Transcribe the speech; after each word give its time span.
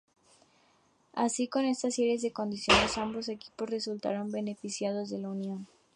Así, 1.13 1.47
con 1.47 1.63
esta 1.65 1.91
serie 1.91 2.17
de 2.17 2.33
condiciones, 2.33 2.97
ambos 2.97 3.29
equipos 3.29 3.69
resultaron 3.69 4.31
beneficiados 4.31 5.11
de 5.11 5.19
la 5.19 5.29
unión. 5.29 5.67